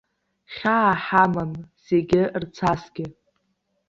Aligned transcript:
Хьаа 0.55 0.91
ҳамам 1.05 1.51
зегьы 1.85 2.21
рцасгьы. 2.41 3.05